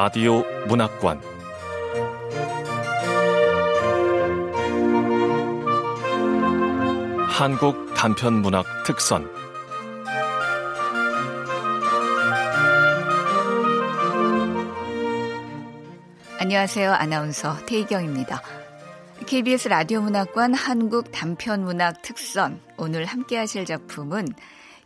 [0.00, 1.20] 라디오 문학관
[7.28, 9.28] 한국 단편 문학 특선
[16.38, 16.92] 안녕하세요.
[16.92, 18.40] 아나운서 태희경입니다.
[19.26, 24.28] KBS 라디오 문학관 한국 단편 문학 특선 오늘 함께 하실 작품은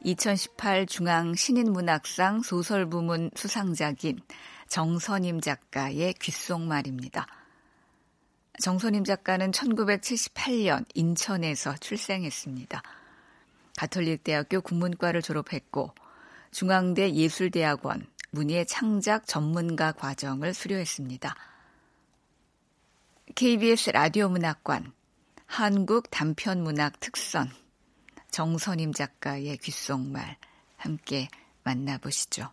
[0.05, 4.19] 2018 중앙 신인문학상 소설 부문 수상작인
[4.73, 7.27] 정선임 작가의 귓속말입니다.
[8.59, 12.83] 정선임 작가는 1978년 인천에서 출생했습니다.
[13.77, 15.95] 가톨릭대학교 국문과를 졸업했고
[16.53, 21.37] 중앙대 예술대학원 문예 창작 전문가 과정을 수료했습니다.
[23.35, 24.91] KBS 라디오 문학관
[25.45, 27.51] 한국 단편 문학 특선
[28.31, 30.39] 정선임 작가의 귓속말
[30.79, 31.29] 함께
[31.63, 32.49] 만나보시죠.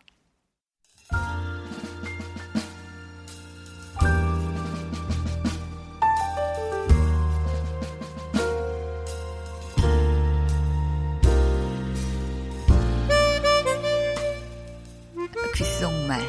[16.10, 16.20] 귓속말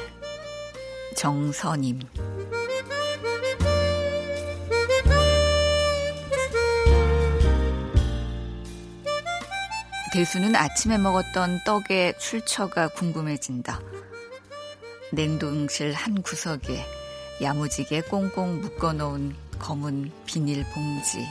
[1.17, 1.99] 정선임
[10.13, 13.79] 대수는 아침에 먹었던 떡의 출처가 궁금해진다.
[15.13, 16.85] 냉동실 한 구석에
[17.41, 21.25] 야무지게 꽁꽁 묶어놓은 검은 비닐 봉지.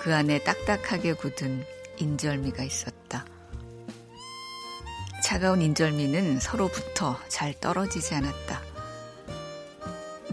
[0.00, 1.64] 그 안에 딱딱하게 굳은
[1.96, 3.24] 인절미가 있었다.
[5.24, 8.60] 차가운 인절미는 서로부터 잘 떨어지지 않았다.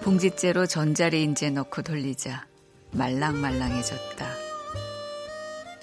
[0.01, 2.45] 봉지째로 전자레인지에 넣고 돌리자
[2.91, 4.27] 말랑말랑해졌다.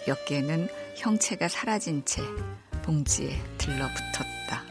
[0.06, 2.20] 몇 개는 형체가 사라진 채
[2.82, 4.62] 봉지에 들러붙었다.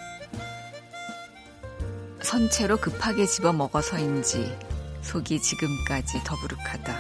[2.22, 4.56] 선체로 급하게 집어 먹어서인지
[5.02, 6.96] 속이 지금까지 더부룩하다.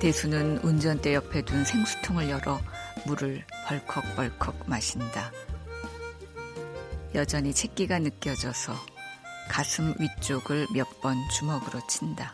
[0.00, 2.60] 대수는 운전대 옆에 둔 생수통을 열어
[3.06, 5.30] 물을 벌컥벌컥 마신다.
[7.14, 8.74] 여전히 채기가 느껴져서
[9.48, 12.32] 가슴 위쪽을 몇 번 주먹으로 친다.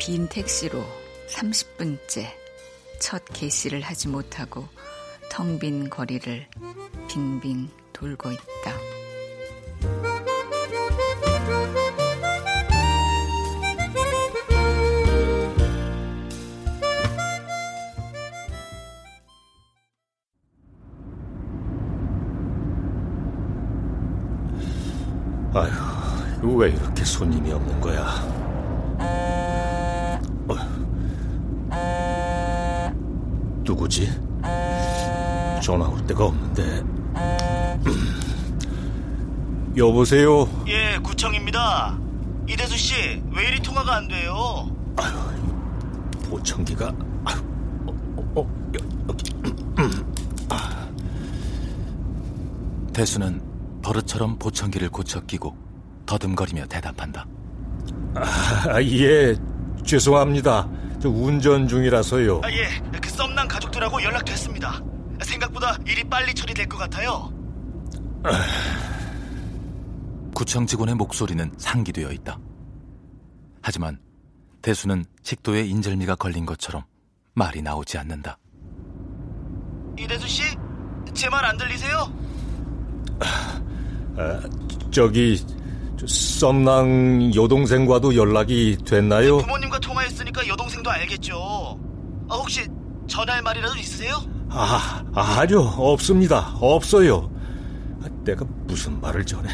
[0.00, 0.82] 빈 택시로
[1.28, 2.28] 30분째
[2.98, 4.66] 첫 개시를 하지 못하고
[5.30, 6.46] 텅 빈 거리를
[7.08, 10.07] 빙빙 돌고 있다.
[26.58, 28.04] 왜 이렇게 손님이 없는 거야?
[33.62, 34.08] 누구지?
[35.62, 36.82] 전화 올 데가 없는데.
[39.76, 40.48] 여보세요?
[40.66, 41.96] 예, 구청입니다.
[42.48, 44.68] 이대수 씨, 왜 이리 통화가 안 돼요?
[44.96, 45.14] 아유,
[46.28, 46.92] 보청기가.
[47.24, 47.36] 아유,
[47.86, 48.70] 어, 어, 어
[49.08, 49.32] 여기.
[52.92, 53.40] 대수는
[53.80, 55.67] 버릇처럼 보청기를 고쳐 끼고
[56.08, 57.26] 더듬거리며 대답한다.
[58.14, 59.34] 아, 예,
[59.84, 60.66] 죄송합니다.
[61.00, 62.40] 저 운전 중이라서요.
[62.42, 62.66] 아, 예,
[62.98, 64.80] 그 썸남 가족들하고 연락됐습니다.
[65.22, 67.30] 생각보다 일이 빨리 처리될 것 같아요.
[70.34, 72.38] 구청 직원의 목소리는 상기되어 있다.
[73.60, 73.98] 하지만
[74.62, 76.84] 대수는 식도에 인절미가 걸린 것처럼
[77.34, 78.38] 말이 나오지 않는다.
[79.98, 80.42] 이대수 씨,
[81.12, 82.10] 제 말 안 들리세요?
[84.16, 84.40] 아,
[84.90, 85.44] 저기
[86.06, 89.38] 썸남 여동생과도 연락이 됐나요?
[89.38, 91.78] 부모님과 통화했으니까 여동생도 알겠죠.
[92.30, 92.66] 아, 혹시
[93.06, 94.20] 전할 말이라도 있으세요?
[94.50, 96.54] 아, 아니요, 없습니다.
[96.60, 97.30] 없어요.
[98.24, 99.50] 내가 무슨 말을 전해?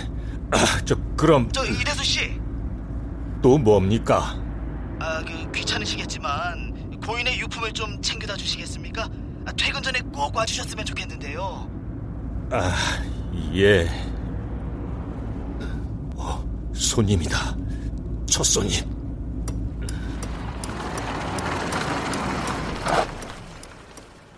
[0.50, 2.40] 아, 저 그럼 저 이대수 씨.
[3.42, 4.36] 또 뭡니까?
[5.00, 9.08] 아, 그 귀찮으시겠지만 고인의 유품을 좀 챙겨다 주시겠습니까?
[9.46, 11.68] 아, 퇴근 전에 꼭 와주셨으면 좋겠는데요.
[12.50, 12.74] 아,
[13.54, 13.88] 예.
[16.74, 17.56] 어, 손님이다.
[18.26, 18.84] 첫 손님.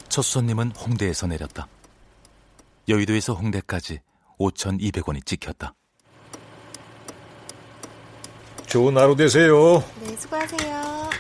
[0.09, 1.67] 첫 손님은 홍대에서 내렸다.
[2.89, 4.01] 여의도에서 홍대까지
[4.39, 5.75] 5,200원이 찍혔다.
[8.67, 9.83] 좋은 하루 되세요.
[10.03, 11.11] 네, 수고하세요.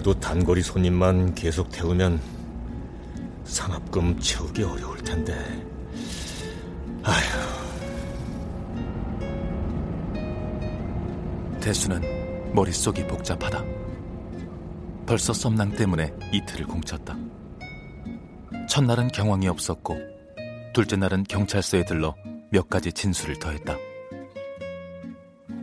[0.00, 2.20] 오늘도 단거리 손님만 계속 태우면
[3.44, 5.34] 상합금 채우기 어려울 텐데.
[7.02, 7.20] 아휴.
[11.60, 13.62] 대수는 머릿속이 복잡하다.
[15.06, 17.18] 벌써 썸낭 때문에 이틀을 공쳤다.
[18.68, 19.98] 첫날은 경황이 없었고,
[20.72, 22.14] 둘째 날은 경찰서에 들러
[22.50, 23.76] 몇 가지 진술을 더했다.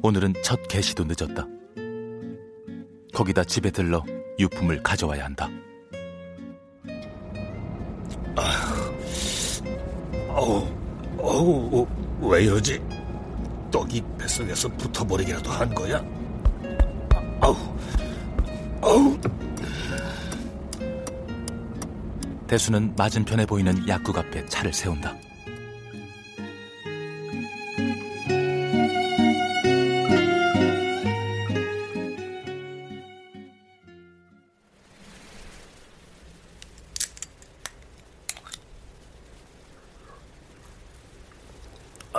[0.03, 1.47] 오늘은 첫 개시도 늦었다.
[3.15, 4.03] 거기다 집에 들러
[4.39, 5.49] 유품을 가져와야 한다.
[10.27, 10.67] 어우,
[11.17, 12.79] 어우, 어, 왜 이러지?
[13.71, 16.03] 떡이 뱃속에서 붙어버리기라도 한 거야?
[17.41, 17.55] 아우,
[18.81, 19.17] 아우.
[22.47, 25.13] 대수는 맞은편에 보이는 약국 앞에 차를 세운다.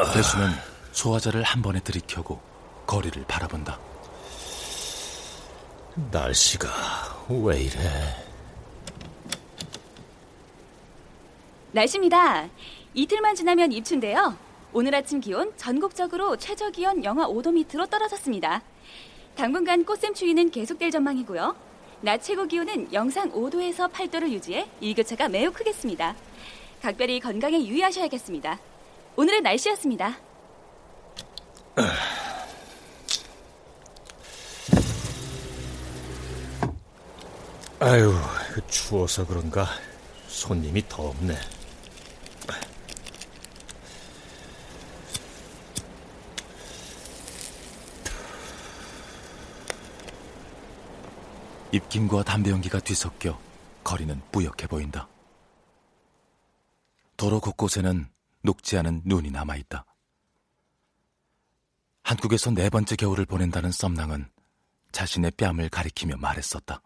[0.05, 0.51] 대수는
[0.93, 2.41] 소화자를 한 번에 들이켜고
[2.87, 3.79] 거리를 바라본다.
[6.13, 6.69] 날씨가
[7.29, 7.81] 왜 이래?
[11.73, 12.49] 날씨입니다.
[12.95, 14.37] 이틀만 지나면 입춘데요.
[14.73, 18.63] 오늘 아침 기온 전국적으로 최저 기온 영하 5도 밑으로 떨어졌습니다.
[19.35, 21.57] 당분간 꽃샘 추위는 계속될 전망이고요.
[22.01, 26.15] 낮 최고 기온은 영상 5도에서 8도를 유지해 일교차가 매우 크겠습니다.
[26.81, 28.59] 각별히 건강에 유의하셔야겠습니다.
[29.19, 30.17] 오늘의 날씨였습니다.
[37.81, 38.15] 아유,
[38.69, 39.67] 추워서 그런가
[40.29, 41.35] 손님이 더 없네.
[51.73, 53.37] 입김과 담배 연기가 뒤섞여
[53.83, 55.09] 거리는 뿌옇게 보인다.
[57.17, 58.07] 도로 곳곳에는
[58.43, 59.85] 녹지 않은 눈이 남아있다.
[62.03, 64.29] 한국에서 네 번째 겨울을 보낸다는 썸낭은
[64.93, 66.81] 자신의 뺨을 가리키며 말했었다.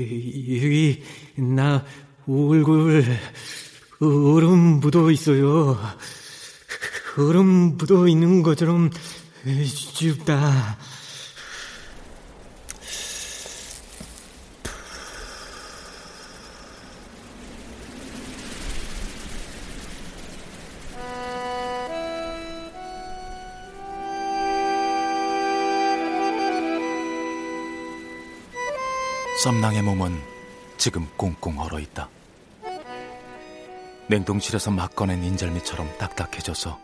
[0.00, 1.02] 여기
[1.36, 1.84] 나
[2.26, 3.04] 얼굴
[4.00, 5.78] 얼음 묻어 있어요.
[7.16, 8.90] 얼음 묻어 있는 것처럼
[9.94, 10.78] 춥다.
[29.44, 30.18] 썸낭의 몸은
[30.78, 32.08] 지금 꽁꽁 얼어 있다.
[34.08, 36.80] 냉동실에서 막 꺼낸 인절미처럼 딱딱해져서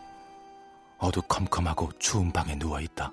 [0.99, 3.11] 어두컴컴하고 추운 방에 누워 있다.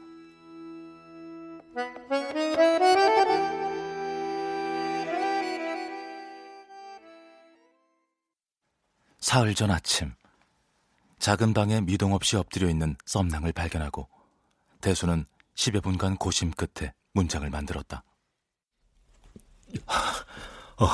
[9.19, 10.13] 사흘 전 아침,
[11.21, 14.11] 작은 방에 미동 없이 엎드려 있는 썸낭을 발견하고
[14.83, 15.25] 대수는
[15.55, 18.05] 10여 분간 고심 끝에 문장을 만들었다.
[20.77, 20.87] 어,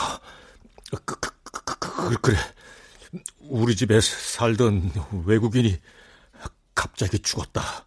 [1.04, 2.36] 그, 그, 그, 그, 그래.
[3.40, 4.92] 우리 집에 살던
[5.26, 5.80] 외국인이
[6.74, 7.86] 갑자기 죽었다.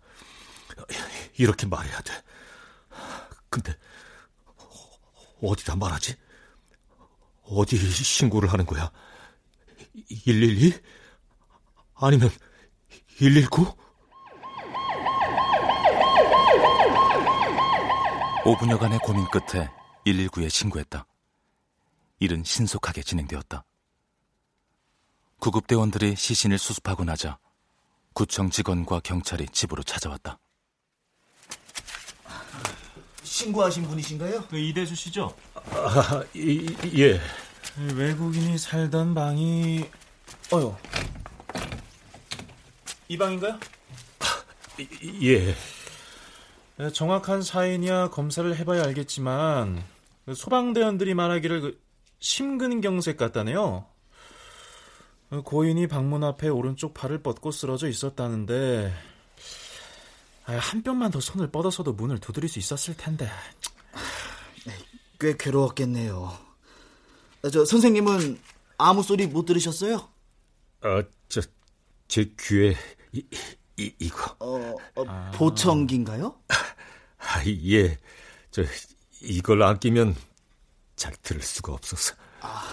[1.37, 2.13] 이렇게 말해야 돼.
[3.49, 3.75] 근데
[5.41, 6.15] 어디다 말하지?
[7.43, 8.91] 어디 신고를 하는 거야?
[10.25, 10.73] 112?
[11.95, 12.29] 아니면
[13.17, 13.75] 119?
[18.43, 19.69] 5분여간의 고민 끝에
[20.07, 21.05] 119에 신고했다.
[22.19, 23.65] 일은 신속하게 진행되었다.
[25.39, 27.37] 구급대원들이 시신을 수습하고 나자
[28.13, 30.39] 구청 직원과 경찰이 집으로 찾아왔다.
[33.23, 34.45] 신고하신 분이신가요?
[34.49, 35.35] 그 이대수 씨죠?
[35.53, 37.19] 아, 이, 예.
[37.93, 39.87] 외국인이 살던 방이
[40.51, 40.77] 어요.
[43.09, 43.59] 이 방인가요?
[45.21, 45.55] 예.
[46.77, 49.96] 네, 정확한 사인이야 검사를 해봐야 알겠지만 그
[50.33, 51.81] 소방대원들이 말하기를 그
[52.19, 53.85] 심근경색 같다네요.
[55.43, 58.93] 고인이 방문 앞에 오른쪽 팔을 뻗고 쓰러져 있었다는데
[60.45, 63.29] 아, 한 뼘만 더 손을 뻗어서도 문을 두드릴 수 있었을 텐데.
[65.19, 66.31] 꽤 괴로웠겠네요.
[67.51, 68.39] 저 선생님은
[68.77, 70.07] 아무 소리 못 들으셨어요?
[70.81, 71.41] 아, 저,
[72.07, 72.75] 제 귀에
[73.11, 73.25] 이,
[73.77, 74.35] 이, 이거.
[74.39, 75.31] 어, 어 아...
[75.31, 76.39] 보청기인가요?
[77.17, 77.97] 아, 예.
[78.51, 78.63] 저,
[79.21, 80.15] 이걸 안 끼면
[80.95, 82.15] 잘 들을 수가 없어서.
[82.41, 82.65] 아,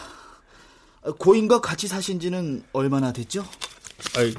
[1.19, 3.45] 고인과 같이 사신 지는 얼마나 됐죠?
[4.17, 4.35] 아이,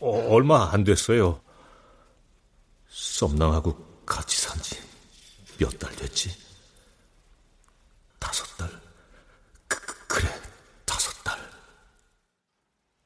[0.00, 1.40] 어, 얼마 안 됐어요.
[2.88, 4.76] 썸낭하고 같이 산 지
[5.60, 6.36] 몇 달 됐지?
[8.18, 8.68] 다섯 달.
[9.68, 10.28] 그, 그래,
[10.84, 11.38] 다섯 달.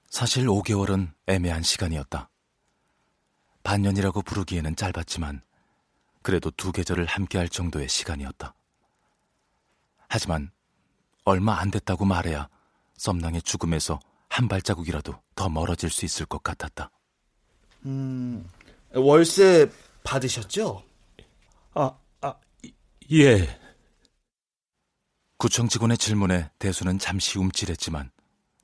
[0.08, 2.30] 사실 5개월은 애매한 시간이었다.
[3.64, 5.42] 반년이라고 부르기에는 짧았지만
[6.22, 8.54] 그래도 두 계절을 함께할 정도의 시간이었다.
[10.08, 10.50] 하지만
[11.24, 12.48] 얼마 안 됐다고 말해야
[12.96, 16.90] 썸낭의 죽음에서 한 발자국이라도 더 멀어질 수 있을 것 같았다.
[17.86, 18.48] 음,
[18.94, 19.70] 월세
[20.04, 20.82] 받으셨죠?
[21.74, 22.34] 아, 아,
[23.12, 23.60] 예.
[25.36, 28.10] 구청 직원의 질문에 대수는 잠시 움찔했지만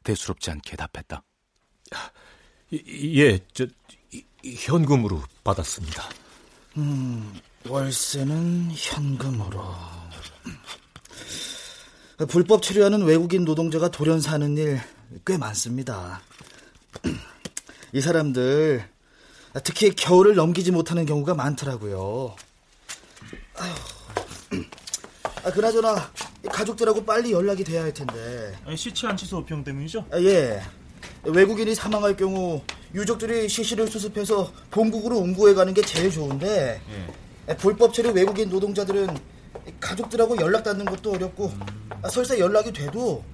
[0.02, 1.22] 대수롭지 않게 답했다.
[2.72, 3.66] 예, 저
[4.44, 6.02] 현금으로 받았습니다.
[6.76, 7.32] 음,
[7.68, 9.62] 월세는 현금으로.
[12.28, 14.80] 불법 체류하는 외국인 노동자가 돌연 사는 일
[15.24, 16.20] 꽤 많습니다.
[17.92, 18.84] 이 사람들
[19.62, 22.34] 특히 겨울을 넘기지 못하는 경우가 많더라고요.
[25.44, 26.10] 아, 그나저나
[26.50, 28.56] 가족들하고 빨리 연락이 돼야 할 텐데.
[28.76, 30.06] 시치 안 치소 병 때문이죠?
[30.10, 30.60] 아, 예.
[31.22, 32.62] 외국인이 사망할 경우
[32.94, 36.80] 유족들이 시신을 수습해서 본국으로 운구해 가는 게 제일 좋은데
[37.48, 37.56] 예.
[37.56, 39.08] 불법 체류 외국인 노동자들은
[39.80, 41.60] 가족들하고 연락 닿는 것도 어렵고 음.
[42.10, 43.24] 설사 연락이 돼도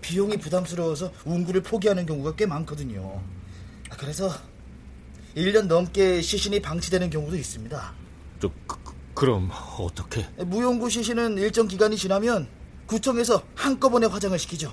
[0.00, 3.20] 비용이 부담스러워서 운구를 포기하는 경우가 꽤 많거든요.
[3.98, 4.30] 그래서
[5.36, 7.92] 1년 넘게 시신이 방치되는 경우도 있습니다.
[8.40, 8.76] 저, 그,
[9.14, 10.26] 그럼 어떻게?
[10.38, 12.48] 무용구 시신은 일정 기간이 지나면
[12.86, 14.72] 구청에서 한꺼번에 화장을 시키죠.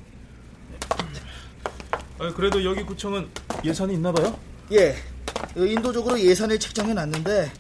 [2.20, 3.28] 아, 그래도 여기 구청은
[3.64, 4.38] 예산이 있나 봐요?
[4.72, 4.96] 예.
[5.56, 7.52] 인도적으로 예산을 책정해 놨는데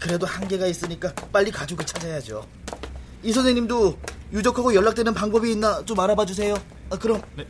[0.00, 2.46] 그래도 한계가 있으니까 빨리 가족을 찾아야죠.
[3.22, 3.98] 이 선생님도
[4.32, 6.54] 유족하고 연락되는 방법이 있나 좀 알아봐 주세요.
[6.90, 7.22] 아, 그럼.
[7.36, 7.46] 네.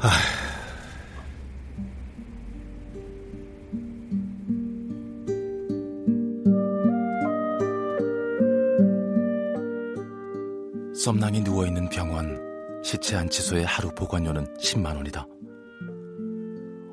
[10.94, 12.45] 썸낭이 누워있는 병원
[12.86, 15.26] 시체 안치소의 하루 보관료는 10만 원이다.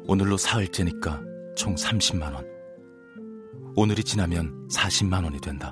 [0.07, 1.21] 오늘로 사흘째니까
[1.55, 2.43] 총 30만 원.
[3.75, 5.71] 오늘이 지나면 40만 원이 된다.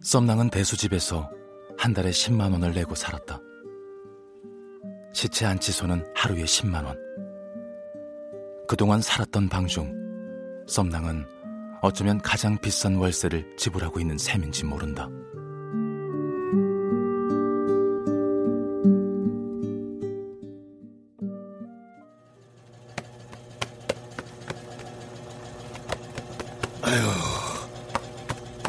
[0.00, 1.30] 썸낭은 대수집에서
[1.78, 3.40] 한 달에 10만 원을 내고 살았다.
[5.12, 6.98] 시체 안치소는 하루에 10만 원.
[8.66, 9.94] 그동안 살았던 방 중
[10.66, 11.24] 썸낭은
[11.82, 15.08] 어쩌면 가장 비싼 월세를 지불하고 있는 셈인지 모른다.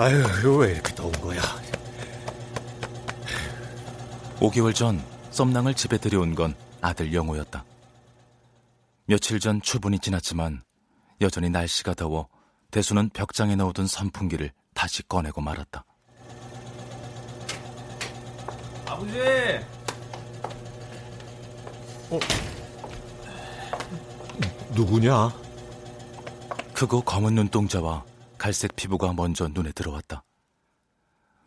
[0.08, 0.24] 아유,
[0.60, 1.42] 왜 이렇게 더운 거야?
[4.40, 7.66] 5개월 전 썸낭을 집에 들여온 건 아들 영호였다.
[9.04, 10.64] 며칠 전 추분이 지났지만
[11.20, 12.30] 여전히 날씨가 더워
[12.72, 15.84] 대수는 벽장에 넣어둔 선풍기를 다시 꺼내고 말았다.
[18.86, 19.20] 아버지!
[22.12, 22.20] 어?
[24.74, 25.34] 누구냐?
[26.74, 28.06] 크고 검은 눈동자와
[28.48, 30.24] 갈색 피부가 먼저 눈에 들어왔다.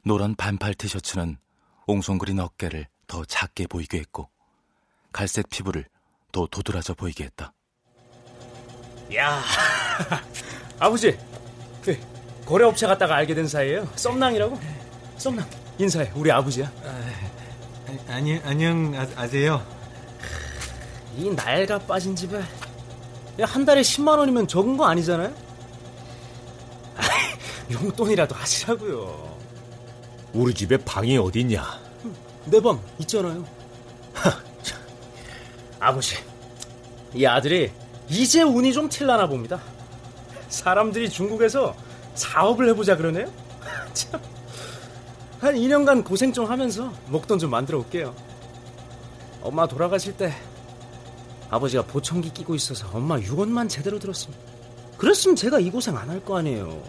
[0.04, 1.38] 노란 반팔 티셔츠는
[1.86, 4.28] 옹송그린 어깨를 더 작게 보이게 했고
[5.10, 5.86] 갈색 피부를
[6.30, 7.54] 더 도드라져 보이게 했다.
[9.14, 9.42] 야,
[10.78, 11.18] 아버지,
[11.80, 11.98] 그
[12.44, 13.90] 거래업체 갔다가 알게 된 사이에요.
[13.96, 14.60] 썸낭이라고?
[15.16, 16.70] 썸낭 인사해, 우리 아버지야.
[18.08, 19.66] 아, 니 안녕 아세요?
[21.16, 22.42] 이 날가 빠진 집에
[23.40, 25.49] 한 달에 10만 원이면 적은 거 아니잖아요?
[27.70, 29.38] 용돈이라도 하시라고요.
[30.32, 31.64] 우리 집에 방이 어딨냐?
[32.46, 33.44] 내 방 있잖아요.
[35.78, 36.16] 아버지,
[37.14, 37.70] 이 아들이
[38.08, 39.60] 이제 운이 좀 튈라나 봅니다.
[40.48, 41.74] 사람들이 중국에서
[42.14, 43.26] 사업을 해보자 그러네요.
[43.94, 44.20] 참.
[45.40, 48.14] 한 2년간 고생 좀 하면서 목돈 좀 만들어 올게요.
[49.42, 50.34] 엄마 돌아가실 때
[51.48, 54.42] 아버지가 보청기 끼고 있어서 엄마 유언만 제대로 들었습니다.
[54.98, 56.82] 그랬으면 제가 이 고생 안 할 거 아니에요.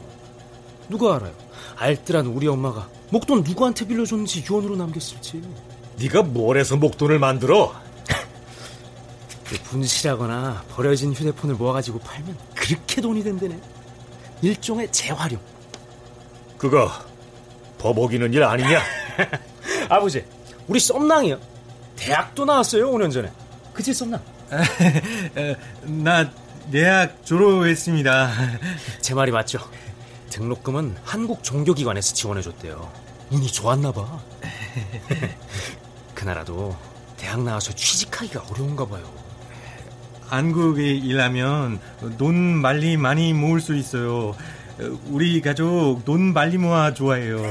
[0.92, 1.34] 누가 알아요?
[1.78, 5.42] 알뜰한 우리 엄마가 목돈 누구한테 빌려줬는지 유언으로 남겼을지.
[5.98, 7.74] 네가 뭘 해서 목돈을 만들어?
[9.64, 13.60] 분실하거나 버려진 휴대폰을 모아가지고 팔면 그렇게 돈이 된다네.
[14.42, 15.40] 일종의 재활용.
[16.58, 16.90] 그거
[17.80, 18.82] 버벅이는 일 아니냐?
[19.90, 20.24] 아버지,
[20.68, 21.40] 우리 썸낭이요.
[21.96, 23.32] 대학도 나왔어요, 5년 전에.
[23.74, 24.22] 그치, 썸낭?
[26.04, 26.30] 나
[26.72, 28.32] 대학 졸업했습니다.
[29.02, 29.60] 제 말이 맞죠?
[30.32, 32.92] 등록금은 한국 종교기관에서 지원해줬대요.
[33.30, 34.20] 운이 좋았나 봐.
[36.16, 36.76] 그 나라도
[37.18, 39.04] 대학 나와서 취직하기가 어려운가 봐요.
[40.28, 41.80] 한국에 일하면
[42.18, 44.36] 돈 말리 많이 모을 수 있어요.
[45.08, 47.42] 우리 가족 돈 말리 모아 좋아해요.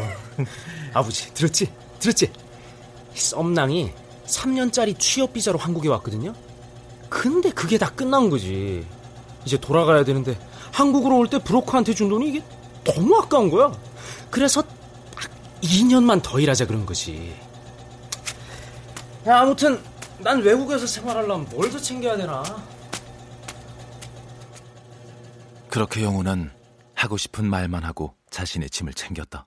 [0.95, 1.71] 아버지, 들었지?
[1.99, 2.33] 들었지?
[3.15, 3.93] 썸낭이
[4.27, 6.33] 3년짜리 취업 비자로 한국에 왔거든요.
[7.09, 8.87] 그 근데 그게 다 끝난 거지.
[9.45, 10.39] 이제 돌아가야 되는데
[10.73, 12.43] 한국으로 올 때 브로커한테 준 돈이 이게
[12.85, 13.73] 너무 아까운 거야.
[14.31, 15.31] 그래서 딱
[15.63, 17.37] 2년만 더 일하자 그런 거지.
[19.27, 19.83] 야, 아무튼
[20.19, 22.43] 난 외국에서 생활하려면 뭘 더 챙겨야 되나?
[25.69, 26.51] 그렇게 영호는
[26.95, 29.47] 하고 싶은 말만 하고 자신의 짐을 챙겼다.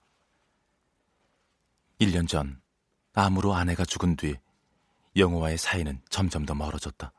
[2.00, 2.62] 1년 전
[3.14, 4.36] 암으로 아내가 죽은 뒤
[5.16, 7.12] 영호와의 사이는 점점 더 멀어졌다.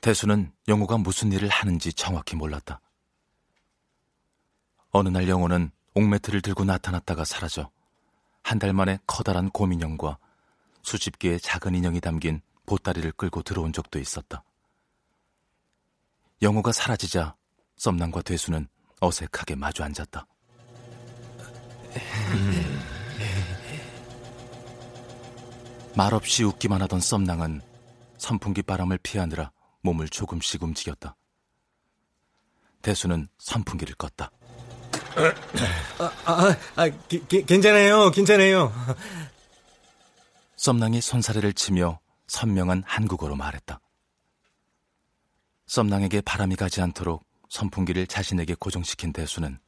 [0.00, 2.80] 대수는 영호가 무슨 일을 하는지 정확히 몰랐다.
[4.90, 7.70] 어느 날 영호는 옥매트를 들고 나타났다가 사라져
[8.42, 10.18] 한 달 만에 커다란 곰인형과
[10.82, 14.42] 수십 개의 작은 인형이 담긴 보따리를 끌고 들어온 적도 있었다.
[16.40, 17.34] 영호가 사라지자
[17.76, 18.68] 썸남과 대수는
[19.00, 20.26] 어색하게 마주 앉았다.
[25.94, 27.60] 말없이 웃기만 하던 썸낭은
[28.18, 29.50] 선풍기 바람을 피하느라
[29.82, 31.16] 몸을 조금씩 움직였다.
[32.82, 34.30] 대수는 선풍기를 껐다.
[35.98, 38.72] 아, 아, 아 기, 기, 괜찮아요, 괜찮아요.
[40.56, 43.80] 썸낭이 손사래를 치며 선명한 한국어로 말했다.
[45.66, 49.58] 썸낭에게 바람이 가지 않도록 선풍기를 자신에게 고정시킨 대수는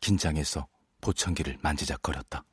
[0.00, 0.66] 긴장해서
[1.00, 2.44] 보청기를 만지작거렸다.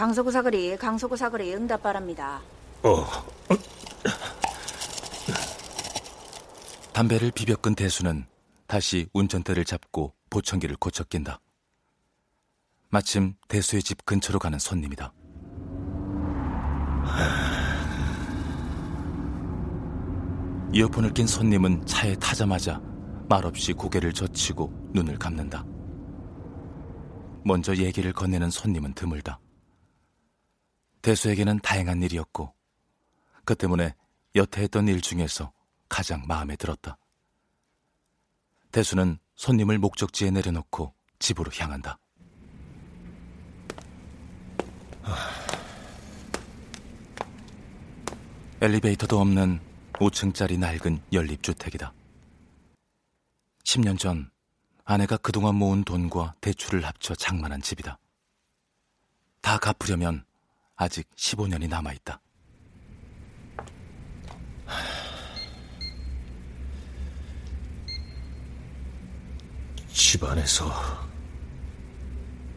[0.00, 2.40] 강서구 사거리, 강서구 사거리 응답 바랍니다.
[2.82, 3.04] 어.
[6.94, 8.24] 담배를 비벼 끈 대수는
[8.66, 11.38] 다시 운전대를 잡고 보청기를 고쳐 낀다.
[12.88, 15.12] 마침 대수의 집 근처로 가는 손님이다.
[20.72, 22.80] 이어폰을 낀 손님은 차에 타자마자
[23.28, 25.62] 말없이 고개를 젖히고 눈을 감는다.
[27.44, 29.38] 먼저 얘기를 건네는 손님은 드물다.
[31.02, 32.54] 대수에게는 다행한 일이었고
[33.44, 33.94] 그 때문에
[34.36, 35.52] 여태 했던 일 중에서
[35.88, 36.98] 가장 마음에 들었다.
[38.70, 41.98] 대수는 손님을 목적지에 내려놓고 집으로 향한다.
[48.60, 49.60] 엘리베이터도 없는
[49.94, 51.92] 5층짜리 낡은 연립주택이다.
[53.64, 54.30] 10년 전
[54.84, 57.98] 아내가 그동안 모은 돈과 대출을 합쳐 장만한 집이다.
[59.40, 60.24] 다 갚으려면
[60.80, 62.18] 아직 15년이 남아있다.
[69.92, 70.72] 집안에서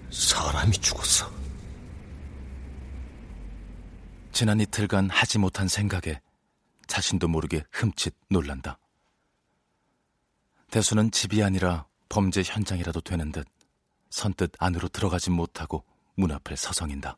[0.09, 1.29] 사람이 죽었어.
[4.31, 6.21] 지난 이틀간 하지 못한 생각에
[6.87, 8.79] 자신도 모르게 흠칫 놀란다.
[10.71, 13.45] 대수는 집이 아니라 범죄 현장이라도 되는 듯
[14.11, 15.83] 선뜻 안으로 들어가지 못하고
[16.15, 17.17] 문 앞을 서성인다.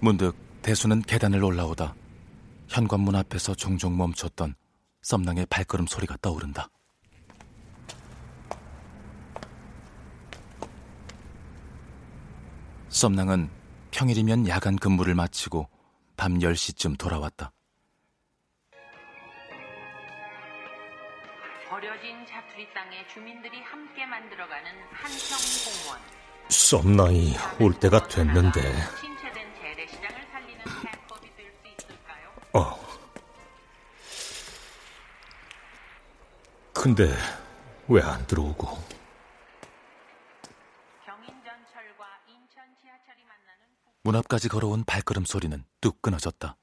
[0.00, 1.94] 문득 대수는 계단을 올라오다
[2.68, 4.54] 현관문 앞에서 종종 멈췄던
[5.02, 6.68] 썸낭의 발걸음 소리가 떠오른다.
[12.88, 13.50] 썸낭은
[13.90, 15.68] 평일이면 야간 근무를 마치고
[16.16, 17.52] 밤 10시쯤 돌아왔다.
[21.68, 22.19] 버려진
[22.60, 26.00] 자투리 땅에 주민들이 함께 만들어가는 한평 공원.
[26.50, 28.60] 썸낭이 올 때가 됐는데.
[29.00, 32.32] 침체된 재래시장을 살리는 해법이 될수 있을까요?
[32.52, 32.78] 어.
[36.74, 37.14] 근데
[37.88, 38.66] 왜 안 들어오고?
[41.06, 43.66] 경인전철과 인천 지하철이 만나는
[44.02, 46.56] 문 앞까지 걸어온 발걸음 소리는 뚝 끊어졌다.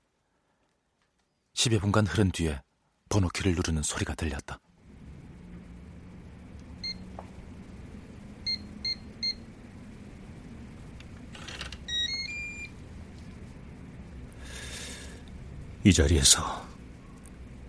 [1.54, 2.62] 10여 분간 흐른 뒤에
[3.10, 4.60] 번호키를 누르는 소리가 들렸다.
[15.88, 16.68] 이 자리에서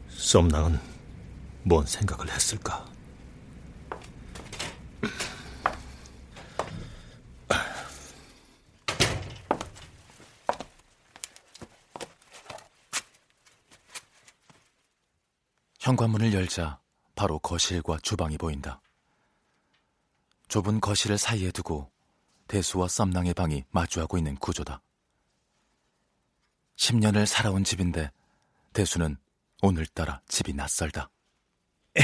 [0.08, 0.80] 썸낭은
[1.62, 2.84] 뭔 생각을 했을까?
[15.78, 16.80] 현관문을 열자
[17.14, 18.80] 바로 거실과 주방이 보인다.
[20.48, 21.88] 좁은 거실을 사이에 두고
[22.48, 24.82] 대수와 썸낭의 방이 마주하고 있는 구조다.
[26.78, 28.10] 10년을 살아온 집인데
[28.72, 29.18] 대수는
[29.62, 31.10] 오늘따라 집이 낯설다.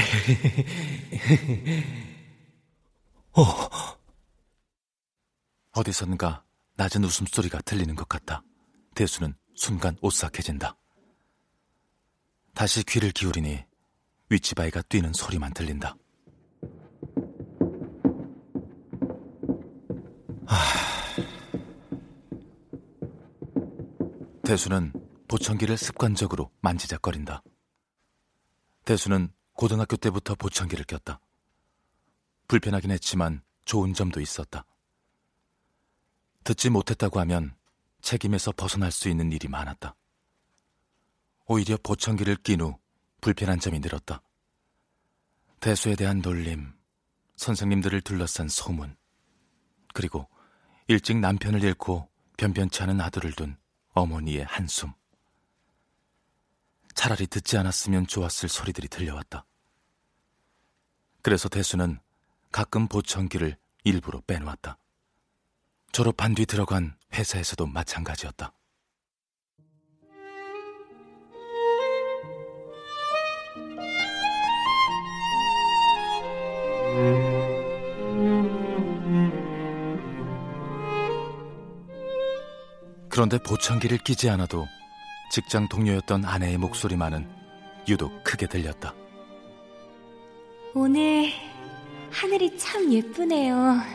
[3.31, 3.41] 어,
[5.71, 6.43] 어디선가
[6.75, 8.43] 낮은 웃음소리가 들리는 것 같다.
[8.93, 10.75] 대수는 순간 오싹해진다.
[12.53, 13.63] 다시 귀를 기울이니
[14.29, 15.95] 위치바이가 뛰는 소리만 들린다.
[24.45, 24.93] 대수는
[25.27, 27.41] 보청기를 습관적으로 만지작거린다.
[28.85, 31.19] 대수는 고등학교 때부터 보청기를 꼈다.
[32.47, 34.63] 불편하긴 했지만 좋은 점도 있었다.
[36.43, 37.55] 듣지 못했다고 하면
[38.01, 39.95] 책임에서 벗어날 수 있는 일이 많았다.
[41.47, 42.77] 오히려 보청기를 낀 후
[43.21, 44.21] 불편한 점이 늘었다.
[45.59, 46.71] 대수에 대한 놀림,
[47.37, 48.95] 선생님들을 둘러싼 소문,
[49.95, 50.29] 그리고
[50.87, 53.57] 일찍 남편을 잃고 변변치 않은 아들을 둔
[53.95, 54.93] 어머니의 한숨.
[56.93, 59.45] 차라리 듣지 않았으면 좋았을 소리들이 들려왔다.
[61.21, 61.99] 그래서 대수는
[62.51, 64.77] 가끔 보청기를 일부러 빼놓았다.
[65.91, 68.53] 졸업한 뒤 들어간 회사에서도 마찬가지였다.
[83.15, 84.67] 그런데 보청기를 끼지 않아도
[85.31, 87.25] 직장 동료였던 아내의 목소리만은
[87.87, 88.93] 유독 크게 들렸다.
[90.73, 91.31] 오늘
[92.11, 93.55] 하늘이 참 예쁘네요.
[93.55, 93.85] 아,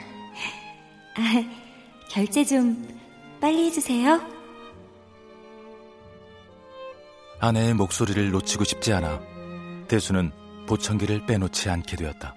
[2.09, 2.99] 결제 좀
[3.43, 4.23] 빨리 해주세요.
[7.41, 9.21] 아내의 목소리를 놓치고 싶지 않아
[9.87, 10.33] 대수는
[10.67, 12.35] 보청기를 빼놓지 않게 되었다.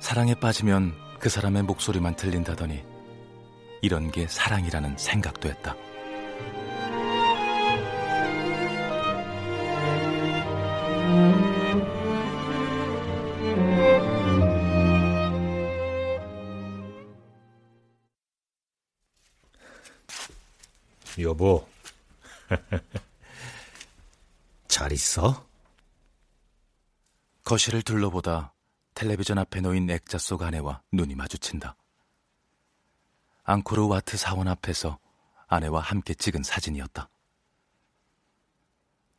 [0.00, 2.93] 사랑에 빠지면 그 사람의 목소리만 들린다더니
[3.84, 5.76] 이런 게 사랑이라는 생각도 했다.
[21.18, 21.68] 여보,
[24.66, 25.46] 잘 있어?
[27.44, 28.54] 거실을 둘러보다
[28.94, 31.76] 텔레비전 앞에 놓인 액자 속 아내와 눈이 마주친다.
[33.44, 34.98] 앙코르 와트 사원 앞에서
[35.46, 37.08] 아내와 함께 찍은 사진이었다.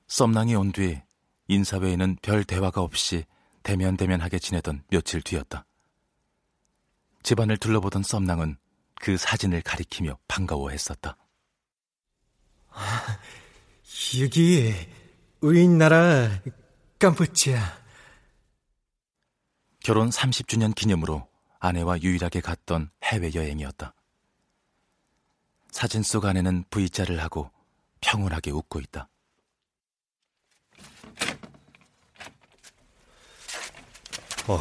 [0.08, 1.02] 썸낭이 온 뒤
[1.48, 3.24] 인사 외에는 별 대화가 없이
[3.64, 5.66] 대면대면하게 지내던 며칠 뒤였다.
[7.24, 8.58] 집안을 둘러보던 썸낭은
[9.00, 11.18] 그 사진을 가리키며 반가워했었다.
[12.70, 13.20] 아,
[14.22, 14.74] 여기
[15.42, 16.30] 우리나라
[17.00, 17.60] 캄보치아
[19.80, 21.28] 결혼 30주년 기념으로
[21.60, 23.94] 아내와 유일하게 갔던 해외여행이었다.
[25.76, 27.52] 사진 속 아내는 V자를 하고
[28.00, 29.10] 평온하게 웃고 있다.
[34.48, 34.58] 어,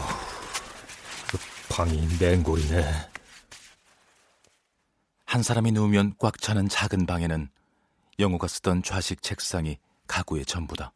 [1.31, 1.38] 그
[1.72, 3.11] 방이 맹골이네.
[5.24, 7.48] 한 사람이 누우면 꽉 차는 작은 방에는
[8.18, 10.92] 영호가 쓰던 좌식 책상이 가구의 전부다.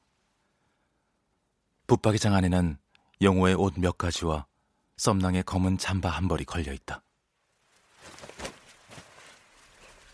[1.86, 2.76] 붙박이장 안에는
[3.20, 4.46] 영호의 옷 몇 가지와
[4.96, 7.04] 썸낭의 검은 잠바 한 벌이 걸려 있다.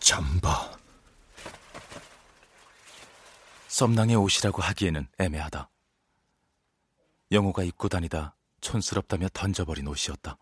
[0.05, 0.71] 잠바.
[3.69, 5.71] 썸낭의 옷이라고 하기에는 애매하다.
[7.31, 10.37] 영호가 입고 다니다 촌스럽다며 던져버린 옷이었다.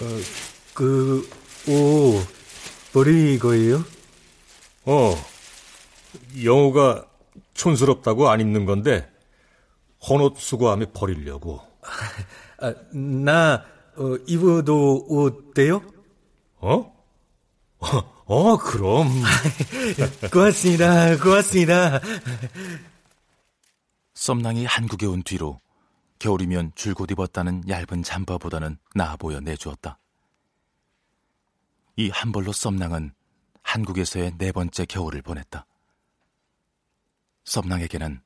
[0.00, 0.04] 어,
[0.72, 1.28] 그,
[1.66, 2.24] 옷,
[2.92, 3.84] 버리거예요?
[4.84, 5.14] 어,
[6.44, 7.04] 영호가
[7.54, 9.12] 촌스럽다고 안 입는 건데,
[10.08, 11.66] 헌옷 수거함에 버리려고.
[12.62, 13.64] 아, 나,
[13.96, 15.82] 어, 입어도 옷 돼요?
[16.58, 16.92] 어?
[18.24, 19.08] 어, 그럼.
[20.32, 22.00] 고맙습니다, 고맙습니다.
[24.14, 25.60] 썸낭이 한국에 온 뒤로
[26.20, 29.98] 겨울이면 줄곧 입었다는 얇은 잠바보다는 나아 보여 내주었다.
[31.96, 33.12] 이 한 벌로 썸낭은
[33.64, 35.66] 한국에서의 네 번째 겨울을 보냈다.
[37.44, 38.22] 썸낭에게는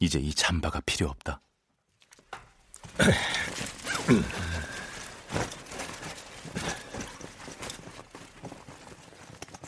[0.00, 1.40] 이제 이 잠바가 필요 없다.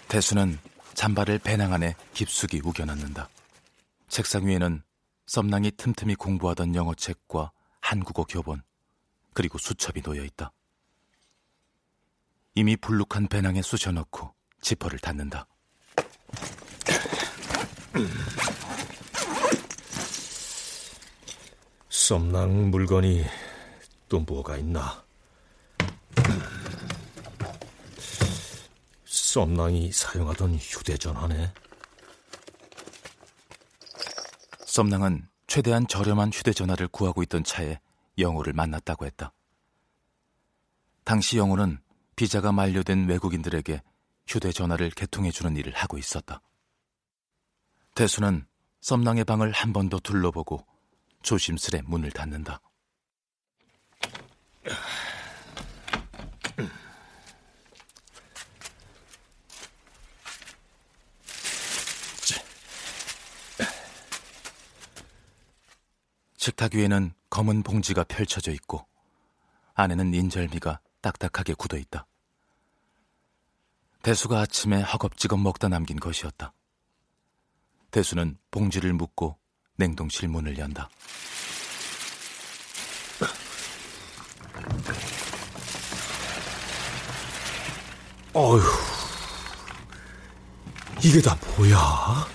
[0.09, 0.59] 대수는
[0.95, 3.29] 잠바를 배낭 안에 깊숙이 우겨넣는다.
[4.09, 4.83] 책상 위에는
[5.27, 8.63] 썸낭이 틈틈이 공부하던 영어책과 한국어 교본,
[9.33, 10.53] 그리고 수첩이 놓여 있다.
[12.55, 15.49] 이미 불룩한 배낭에 쑤셔넣고 지퍼를 닫는다.
[21.89, 23.25] 썸낭 물건이
[24.15, 25.03] 또 뭐가 있나?
[29.07, 31.53] 썸낭이 사용하던 휴대전화네.
[34.67, 37.81] 썸낭은 최대한 저렴한 휴대전화를 구하고 있던 차에
[38.17, 39.33] 영호를 만났다고 했다.
[41.03, 41.81] 당시 영호는
[42.15, 43.83] 비자가 만료된 외국인들에게
[44.29, 46.41] 휴대전화를 개통해주는 일을 하고 있었다.
[47.97, 48.47] 대수는
[48.81, 50.65] 썸낭의 방을 한 번 더 둘러보고
[51.23, 52.61] 조심스레 문을 닫는다.
[66.37, 68.87] 식탁 위에는 검은 봉지가 펼쳐져 있고
[69.75, 72.07] 안에는 인절미가 딱딱하게 굳어 있다.
[74.03, 76.53] 대수가 아침에 허겁지겁 먹다 남긴 것이었다.
[77.91, 79.39] 대수는 봉지를 묶고
[79.77, 80.91] 냉동실 문을 연다.
[88.33, 88.61] 어휴,
[91.03, 92.27] 이게 다 뭐야?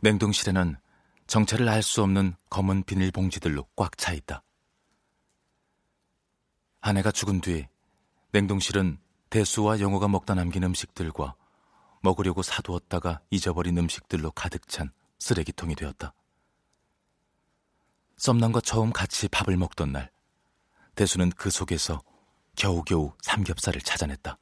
[0.00, 0.76] 냉동실에는
[1.26, 4.42] 정체를 알 수 없는 검은 비닐봉지들로 꽉 차 있다.
[6.80, 7.66] 아내가 죽은 뒤
[8.32, 8.98] 냉동실은
[9.30, 11.34] 대수와 영호가 먹다 남긴 음식들과
[12.02, 16.12] 먹으려고 사두었다가 잊어버린 음식들로 가득 찬 쓰레기통이 되었다.
[18.16, 20.10] 썸남과 처음 같이 밥을 먹던 날,
[20.94, 22.02] 대수는 그 속에서
[22.56, 24.38] 겨우겨우 삼겹살을 찾아냈다.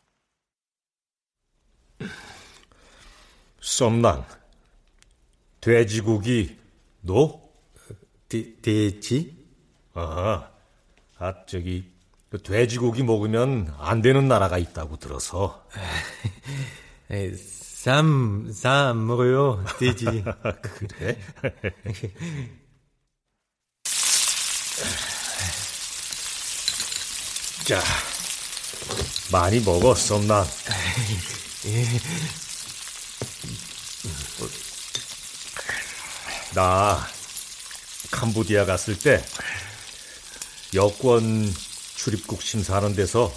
[3.61, 4.27] 썸낭,
[5.61, 6.59] 돼지고기
[7.01, 7.41] 너?
[8.29, 9.47] 돼, 돼지?
[9.95, 10.51] 아,
[11.19, 11.91] 아 저기
[12.31, 15.67] 그 돼지고기 먹으면 안 되는 나라가 있다고 들어서.
[17.11, 20.07] 에, 쌈, 쌈 먹어요, 돼지.
[20.63, 21.19] 그래?
[27.73, 27.83] 자,
[29.31, 30.47] 많이 먹어, 썸남.
[31.65, 31.87] 예.
[36.53, 37.09] 나
[38.11, 39.25] 캄보디아 갔을 때
[40.75, 41.51] 여권
[41.97, 43.33] 출입국 심사하는 데서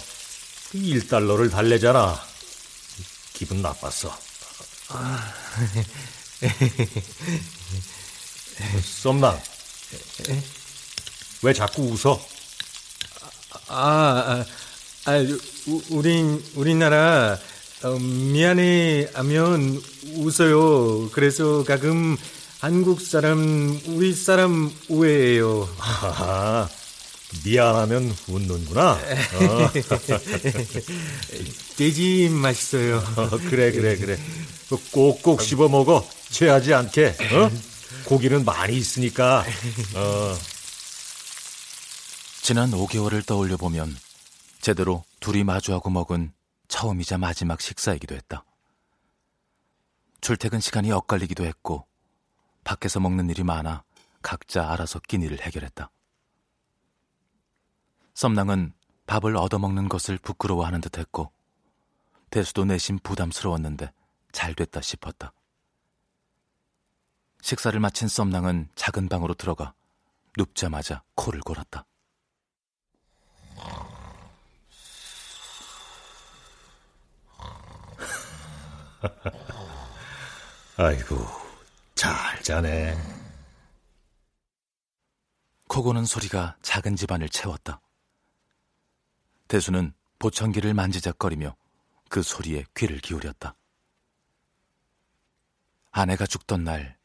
[0.74, 2.22] 1달러를 달래잖아.
[3.32, 4.14] 기분 나빴어.
[4.88, 5.32] 아.
[9.02, 9.40] 썸남,
[11.40, 12.35] 왜 자꾸 웃어?
[13.68, 14.44] 아,
[15.06, 15.18] 아, 아
[15.68, 17.38] 우, 우린, 우리나라,
[17.82, 19.80] 어, 미안해 하면
[20.16, 21.10] 웃어요.
[21.10, 22.16] 그래서 가끔
[22.60, 25.68] 한국 사람, 우리 사람 우회해요.
[25.78, 26.68] 아,
[27.44, 28.92] 미안하면 웃는구나.
[28.92, 29.70] 어.
[31.76, 33.02] 돼지 맛있어요.
[33.16, 34.18] 어, 그래, 그래, 그래.
[34.90, 36.08] 꼭꼭 씹어 먹어.
[36.30, 37.16] 체하지 않게.
[37.32, 37.50] 어?
[38.04, 39.44] 고기는 많이 있으니까.
[39.94, 40.38] 어.
[42.46, 43.92] 지난 5개월을 떠올려 보면
[44.60, 46.32] 제대로 둘이 마주하고 먹은
[46.68, 48.44] 처음이자 마지막 식사이기도 했다.
[50.20, 51.88] 출퇴근 시간이 엇갈리기도 했고
[52.62, 53.82] 밖에서 먹는 일이 많아
[54.22, 55.90] 각자 알아서 끼니를 해결했다.
[58.14, 58.74] 썸낭은
[59.08, 61.32] 밥을 얻어먹는 것을 부끄러워하는 듯 했고
[62.30, 63.92] 대수도 내심 부담스러웠는데
[64.30, 65.32] 잘 됐다 싶었다.
[67.42, 69.74] 식사를 마친 썸낭은 작은 방으로 들어가
[70.36, 71.84] 눕자마자 코를 골았다.
[80.76, 81.16] 아이고,
[81.94, 82.96] 잘 자네.
[85.68, 87.80] 코고는 소리가 작은 집안을 채웠다.
[89.48, 91.54] 대수는 보청기를 만지작거리며
[92.08, 93.54] 그 소리에 귀를 기울였다.
[95.90, 96.96] 아내가 죽던 날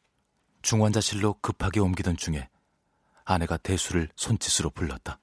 [0.62, 2.48] 중환자실로 급하게 옮기던 중에
[3.24, 5.18] 아내가 대수를 손짓으로 불렀다.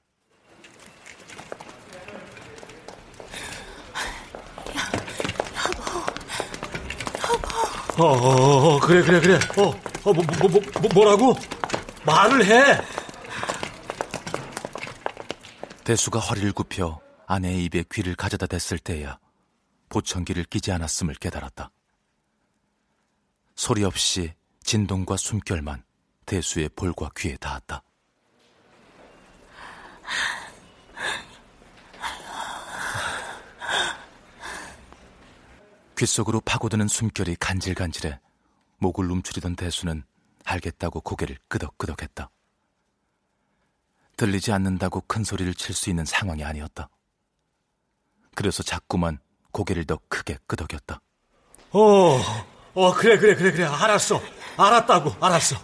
[8.00, 9.36] 어, 어, 어, 그래, 그래, 그래.
[9.58, 9.70] 어,
[10.04, 11.36] 어, 뭐, 뭐, 뭐, 뭐, 뭐라고?
[12.06, 12.82] 말을 해!
[15.84, 19.20] 대수가 허리를 굽혀 아내의 입에 귀를 가져다 댔을 때야
[19.90, 21.72] 보청기를 끼지 않았음을 깨달았다.
[23.56, 24.34] 소리 없이
[24.64, 25.84] 진동과 숨결만
[26.26, 27.84] 대수의 볼과 귀에 닿았다.
[36.00, 38.22] 귓속으로 파고드는 숨결이 간질간질해
[38.78, 40.06] 목을 움츠리던 대수는
[40.46, 42.30] 알겠다고 고개를 끄덕끄덕했다.
[44.16, 46.88] 들리지 않는다고 큰 소리를 칠 수 있는 상황이 아니었다.
[48.34, 49.20] 그래서 자꾸만
[49.52, 51.02] 고개를 더 크게 끄덕였다.
[51.72, 52.18] 어,
[52.76, 53.66] 어, 그래, 그래, 그래, 그래.
[53.66, 54.22] 알았어.
[54.56, 55.58] 알았다고, 알았어.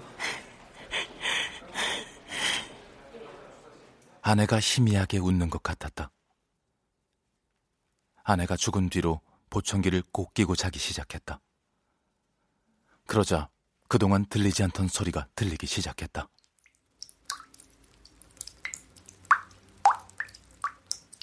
[4.21, 6.12] 아내가 희미하게 웃는 것 같았다.
[8.24, 9.21] 아내가 죽은 뒤로
[9.56, 11.39] 보청기를 꼭 끼고 자기 시작했다.
[13.08, 13.48] 그러자
[13.88, 16.28] 그동안 들리지 않던 소리가 들리기 시작했다.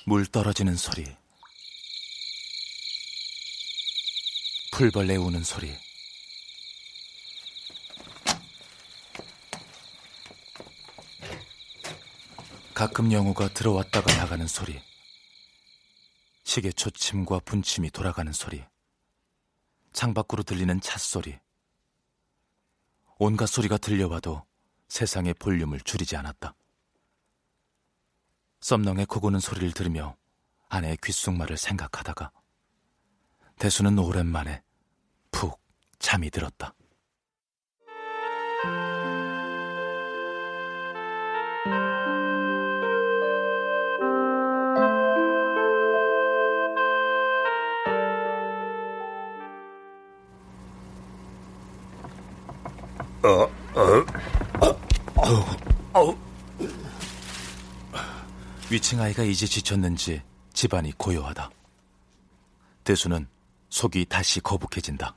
[0.06, 1.04] 물 떨어지는 소리,
[4.72, 5.76] 풀벌레 우는 소리,
[12.72, 14.80] 가끔 영우가 들어왔다가 나가는 소리,
[16.44, 18.64] 시계 초침과 분침이 돌아가는 소리,
[19.92, 21.38] 창밖으로 들리는 찻소리,
[23.18, 24.44] 온갖 소리가 들려와도
[24.88, 26.54] 세상의 볼륨을 줄이지 않았다.
[28.60, 30.16] 썸렁의 코고는 소리를 들으며
[30.68, 32.32] 아내의 귓속말을 생각하다가
[33.58, 34.62] 대수는 오랜만에
[35.30, 35.60] 푹
[35.98, 36.74] 잠이 들었다.
[58.92, 61.50] 위층 아이가 이제 지쳤는지 집안이 고요하다.
[62.84, 63.26] 대수는
[63.70, 65.16] 속이 다시 거북해진다.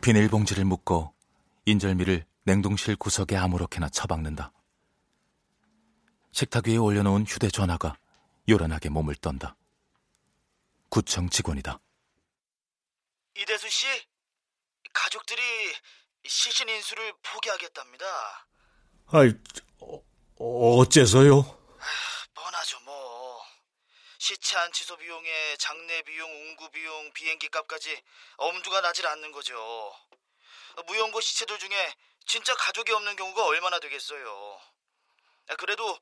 [0.00, 1.12] 비닐봉지를 묶어
[1.66, 4.50] 인절미를 냉동실 구석에 아무렇게나 처박는다.
[6.32, 7.96] 식탁 위에 올려놓은 휴대전화가
[8.48, 9.54] 요란하게 몸을 떤다.
[10.88, 11.78] 구청 직원이다.
[13.36, 13.86] 이대수 씨,
[14.92, 15.42] 가족들이
[16.26, 18.46] 시신 인수를 포기하겠답니다.
[19.08, 19.32] 아이,
[19.80, 21.42] 어, 어째서요?
[22.34, 23.44] 뻔하죠 뭐.
[24.18, 28.00] 시체 안치소 비용에 장례 비용, 운구 비용, 비행기 값까지
[28.36, 29.94] 엄두가 나질 않는 거죠.
[30.86, 31.94] 무용고 시체들 중에
[32.26, 34.60] 진짜 가족이 없는 경우가 얼마나 되겠어요.
[35.58, 35.98] 그래도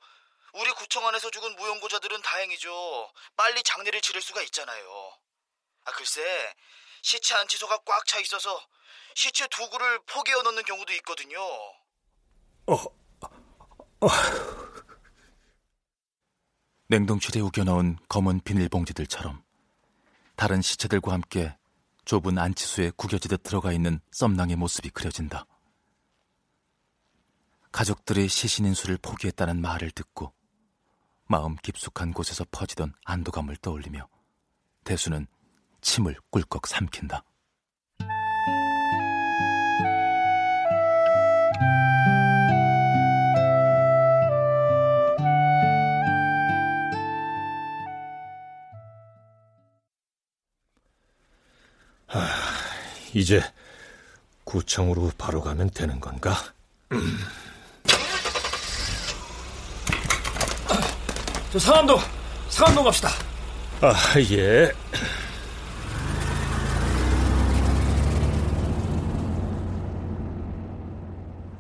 [0.53, 3.13] 우리 구청 안에서 죽은 무용고자들은 다행이죠.
[3.37, 5.19] 빨리 장례를 치를 수가 있잖아요.
[5.85, 6.55] 아 글쎄
[7.03, 8.67] 시체 안치소가 꽉 차 있어서
[9.21, 11.39] 시체 두구를 포개어 넣는 경우도 있거든요.
[12.67, 14.09] 어, 어.
[16.89, 19.45] 냉동실에 우겨넣은 검은 비닐봉지들처럼
[20.37, 21.55] 다른 시체들과 함께
[22.07, 25.45] 좁은 안치수에 구겨지듯 들어가 있는 썸낭의 모습이 그려진다.
[27.73, 30.33] 가족들이 시신 인수를 포기했다는 말을 듣고
[31.27, 34.09] 마음 깊숙한 곳에서 퍼지던 안도감을 떠올리며
[34.85, 35.27] 대수는
[35.83, 37.23] 침을 꿀꺽 삼킨다.
[53.15, 53.43] 이제
[54.45, 56.35] 구청으로 바로 가면 되는 건가?
[61.53, 61.99] 저 상암동,
[62.49, 63.09] 상암동 갑시다.
[63.81, 63.95] 아,
[64.31, 64.73] 예.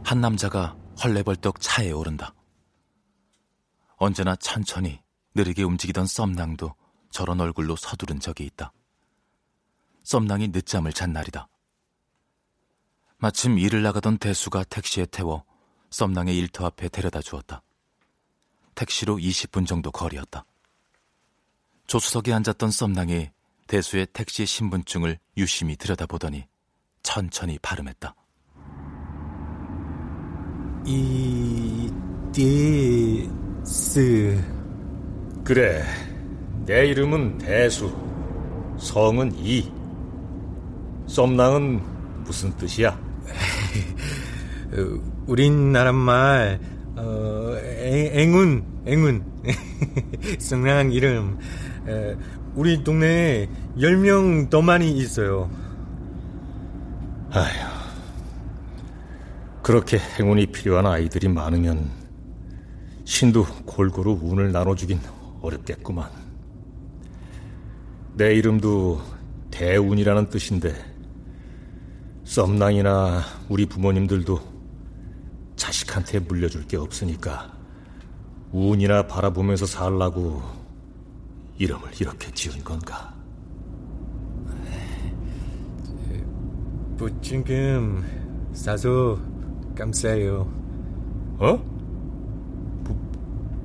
[0.04, 2.34] 한 남자가 헐레벌떡 차에 오른다.
[3.96, 5.00] 언제나 천천히
[5.34, 6.74] 느리게 움직이던 썸낭도
[7.10, 8.72] 저런 얼굴로 서두른 적이 있다.
[10.04, 11.48] 썸낭이 늦잠을 잔 날이다.
[13.18, 15.44] 마침 일을 나가던 대수가 택시에 태워
[15.90, 17.62] 썸낭의 일터 앞에 데려다 주었다.
[18.74, 20.44] 택시로 20분 정도 거리였다.
[21.86, 23.30] 조수석에 앉았던 썸낭이
[23.66, 26.46] 대수의 택시 신분증을 유심히 들여다보더니
[27.02, 28.14] 천천히 발음했다.
[32.32, 34.42] 이디스
[35.44, 35.84] 그래
[36.64, 37.88] 내 이름은 대수
[38.78, 39.70] 성은 이
[41.10, 42.96] 썸낭은 무슨 뜻이야?
[45.26, 46.60] 우리나라 말
[46.96, 49.24] 어, 앵운 앵운
[50.38, 51.38] 성랑 이름
[51.88, 52.14] 에,
[52.54, 55.50] 우리 동네에 10명 더 많이 있어요
[57.32, 57.70] 아휴
[59.62, 61.90] 그렇게 행운이 필요한 아이들이 많으면
[63.04, 65.00] 신도 골고루 운을 나눠주긴
[65.42, 66.08] 어렵겠구만.
[68.14, 69.00] 내 이름도
[69.50, 70.89] 대운이라는 뜻인데
[72.30, 74.38] 썸낭이나 우리 부모님들도
[75.56, 77.52] 자식한테 물려줄 게 없으니까
[78.52, 80.40] 운이나 바라보면서 살라고
[81.58, 83.12] 이름을 이렇게 지은 건가?
[86.96, 88.04] 보증금
[88.52, 89.18] 사서
[89.74, 90.48] 감사해요.
[91.40, 91.56] 어?
[92.84, 92.96] 보,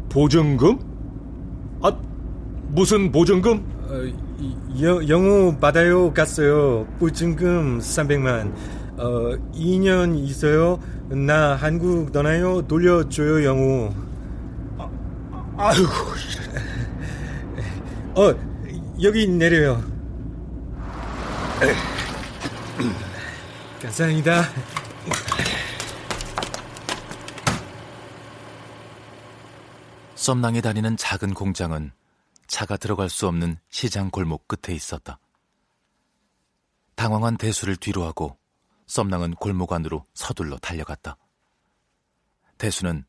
[0.10, 0.80] 보증금?
[1.84, 1.92] 아,
[2.70, 3.64] 무슨 보증금?
[3.84, 4.25] 어,
[4.82, 6.86] 여, 영호 받아요 갔어요.
[7.00, 8.54] 보증금 300만.
[8.98, 10.80] 어, 2년 있어요.
[11.10, 12.62] 나 한국 떠나요.
[12.68, 13.94] 돌려줘요 영호.
[14.78, 14.90] 아,
[15.58, 15.90] 아이고.
[18.16, 18.34] 어,
[19.02, 19.82] 여기 내려요.
[23.82, 24.44] 감사합니다.
[30.16, 31.92] 썸낭이 다니는 작은 공장은
[32.56, 35.20] 차가 들어갈 수 없는 시장 골목 끝에 있었다.
[36.96, 38.38] 당황한 대수를 뒤로하고
[38.88, 41.18] 썸낭은 골목 안으로 서둘러 달려갔다.
[42.58, 43.04] 대수는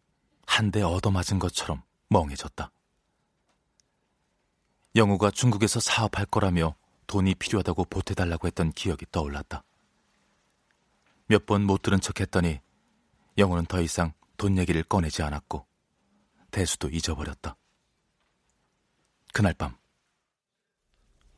[0.47, 2.72] 한 대 얻어맞은 것처럼 멍해졌다.
[4.97, 6.74] 영우가 중국에서 사업할 거라며
[7.07, 9.62] 돈이 필요하다고 보태달라고 했던 기억이 떠올랐다.
[11.28, 12.59] 몇 번 못 들은 척 했더니
[13.38, 15.64] 영우는 더 이상 돈 얘기를 꺼내지 않았고
[16.51, 17.57] 대수도 잊어버렸다.
[19.37, 19.76] 그날 밤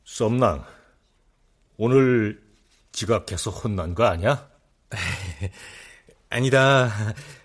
[0.05, 0.63] 썸낭
[1.75, 2.41] 오늘
[2.93, 4.49] 지각해서 혼난 거 아니야?
[6.29, 6.89] 아니다.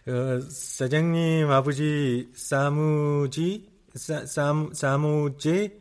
[0.06, 5.76] 어, 사장님 아버지 사무지 사, 사, 사무제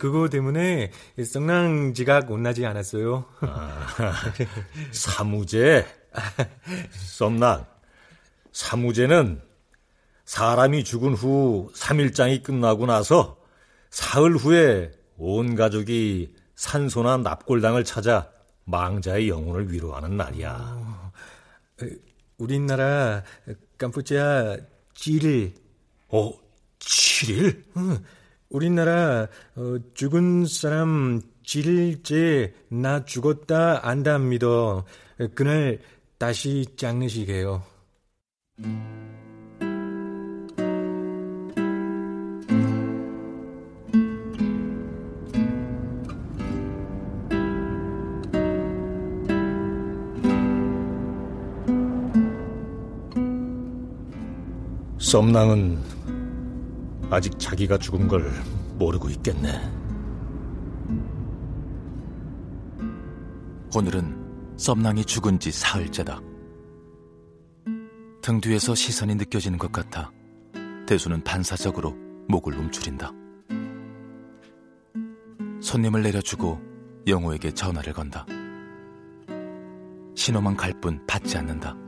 [0.00, 0.90] 그거 때문에
[1.24, 3.26] 성랑 지각 온나지 않았어요.
[3.42, 3.86] 아,
[4.90, 5.86] 사무제
[6.90, 7.64] 썸낭
[8.50, 9.40] 사무제는
[10.24, 13.45] 사람이 죽은 후 3일장이 끝나고 나서
[13.90, 18.30] 사흘 후에 온 가족이 산소나 납골당을 찾아
[18.64, 20.52] 망자의 영혼을 위로하는 날이야.
[21.82, 21.86] 어,
[22.38, 23.22] 우리나라
[23.78, 24.56] 캄푸치아
[24.94, 25.52] 7일.
[26.08, 26.32] 어,
[26.78, 27.64] 7일?
[27.76, 27.98] 응.
[28.48, 34.84] 우리나라 어, 죽은 사람 7일째 나 죽었다 안다 믿어.
[35.34, 35.80] 그날
[36.18, 37.62] 다시 장례식해요.
[55.16, 55.78] 썸낭은
[57.08, 58.30] 아직 자기가 죽은 걸
[58.74, 59.50] 모르고 있겠네.
[63.74, 66.20] 오늘은 썸낭이 죽은 지 사흘째다.
[68.20, 70.12] 등 뒤에서 시선이 느껴지는 것 같아
[70.86, 71.96] 대수는 반사적으로
[72.28, 73.10] 목을 움츠린다.
[75.62, 76.60] 손님을 내려주고
[77.06, 78.26] 영호에게 전화를 건다.
[80.14, 81.85] 신호만 갈 뿐 받지 않는다.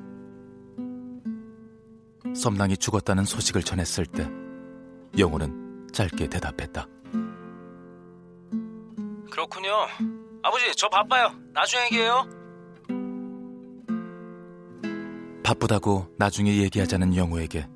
[2.35, 4.29] 썸낭이 죽었다는 소식을 전했을 때
[5.19, 6.87] 영호는 짧게 대답했다.
[9.31, 9.71] 그렇군요.
[10.43, 11.33] 아버지, 저 바빠요.
[11.53, 12.29] 나중에 얘기해요.
[15.43, 17.69] 바쁘다고 나중에 얘기하자는 영호에게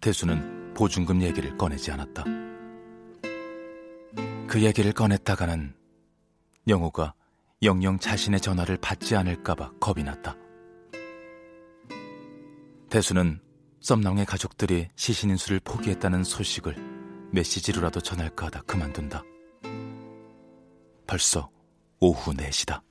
[0.00, 2.24] 대수는 보증금 얘기를 꺼내지 않았다.
[4.46, 5.74] 그 얘기를 꺼냈다가는
[6.68, 7.14] 영호가
[7.62, 10.36] 영영 자신의 전화를 받지 않을까봐 겁이 났다.
[12.90, 13.40] 대수는
[13.80, 16.76] 썸낭의 가족들이 시신 인수를 포기했다는 소식을
[17.32, 19.22] 메시지로라도 전할까 하다 그만둔다.
[21.06, 21.48] 벌써
[22.00, 22.82] 오후 4시다.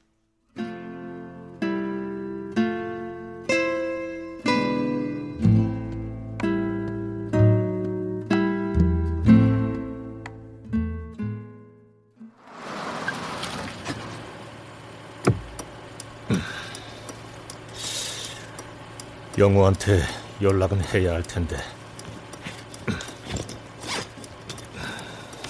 [19.37, 20.01] 영호한테
[20.41, 21.57] 연락은 해야 할 텐데.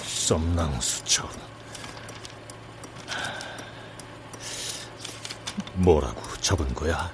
[0.02, 1.28] 썸낭 수첩.
[5.74, 7.10] 뭐라고 적은 거야?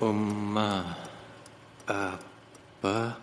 [0.00, 0.96] 엄마,
[1.86, 3.18] 아빠,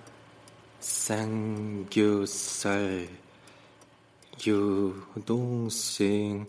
[0.80, 2.30] 삼겹살,
[5.16, 6.46] 여동생,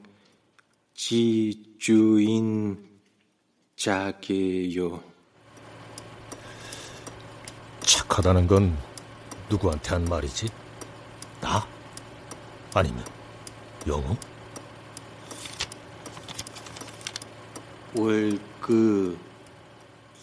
[0.95, 2.87] 지주인,
[3.77, 5.18] 자게요.
[8.09, 8.77] 착하다는 건
[9.51, 10.49] 누구한테 한 말이지?
[11.41, 11.67] 나?
[12.75, 13.05] 아니면
[13.87, 14.17] 영우?
[17.95, 19.19] 월급,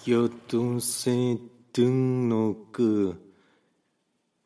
[0.08, 3.20] 여동생 등록금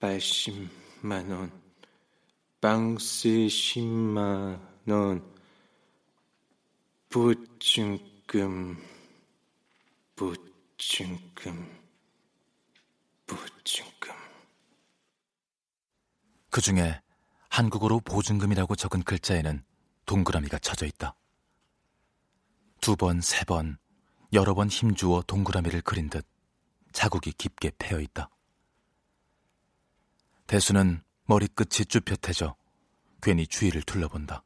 [0.02, 1.52] 80만 원,
[2.60, 5.24] 방세 10만 원,
[7.10, 8.78] 보증금,
[10.16, 11.79] 보증금.
[13.30, 14.12] 보증금.
[16.50, 17.02] 그 중에
[17.50, 19.64] 한국어로 보증금이라고 적은 글자에는
[20.06, 21.16] 동그라미가 쳐져 있다.
[22.82, 23.78] 두 번, 세 번,
[24.34, 26.26] 여러 번 힘주어 동그라미를 그린 듯
[26.92, 28.30] 자국이 깊게 패여 있다.
[30.48, 32.56] 대수는 머리끝이 쭈뼛해져
[33.22, 34.44] 괜히 주위를 둘러본다.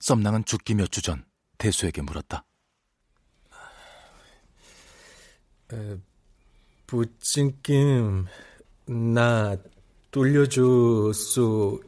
[0.00, 1.24] 썸낭은 죽기 몇 주 전
[1.58, 2.44] 대수에게 물었다.
[6.88, 8.26] 부침김
[8.86, 9.56] 나
[10.10, 11.80] 돌려줄 수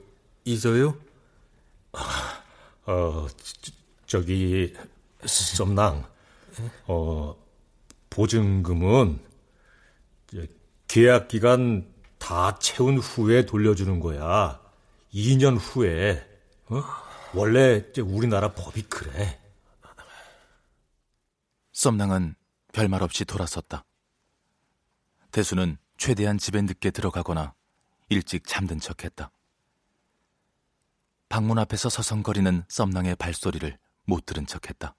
[0.45, 0.95] 있어요?
[2.85, 3.73] 어, 저,
[4.07, 4.75] 저기
[5.25, 6.07] 썸낭.
[6.87, 7.35] 어,
[8.11, 9.21] 보증금은
[10.87, 14.61] 계약 기간 다 채운 후에 돌려주는 거야.
[15.15, 16.27] 2년 후에.
[16.67, 16.83] 어?
[17.33, 19.41] 원래 우리나라 법이 그래.
[21.73, 22.35] 썸낭은
[22.75, 23.83] 별말 없이 돌아섰다.
[25.33, 27.55] 대수는 최대한 집에 늦게 들어가거나
[28.09, 29.31] 일찍 잠든 척했다.
[31.29, 34.97] 방문 앞에서 서성거리는 썸낭의 발소리를 못 들은 척했다.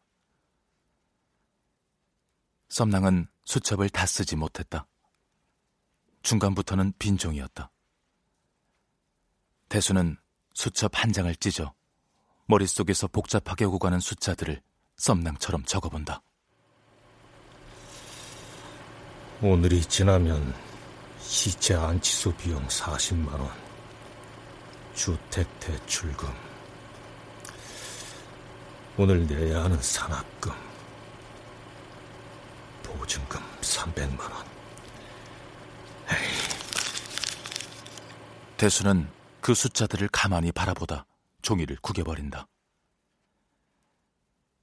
[2.69, 4.88] 썸낭은 수첩을 다 쓰지 못했다.
[6.23, 7.69] 중간부터는 빈종이었다.
[9.67, 10.17] 대수는
[10.53, 11.73] 수첩 한 장을 찢어
[12.45, 14.61] 머릿속에서 복잡하게 오고 가는 숫자들을
[14.95, 16.21] 썸낭처럼 적어본다.
[19.43, 20.53] 오늘이 지나면
[21.19, 23.49] 시체 안치소 비용 40만 원,
[24.93, 26.29] 주택 대출금,
[28.97, 30.51] 오늘 내야 하는 산악금,
[32.83, 34.45] 보증금 300만 원.
[38.57, 41.07] 대수는 그 숫자들을 가만히 바라보다
[41.41, 42.45] 종이를 구겨버린다.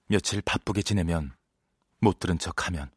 [0.07, 1.35] 며칠 바쁘게 지내면
[1.99, 2.93] 못 들은 척하면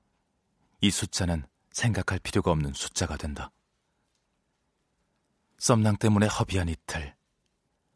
[0.81, 1.43] 이 숫자는
[1.81, 3.49] 생각할 필요가 없는 숫자가 된다.
[5.57, 7.15] 썸낭 때문에 허비한 이틀.